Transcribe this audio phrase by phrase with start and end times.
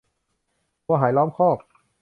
[0.85, 1.57] วัวหายล้อมคอก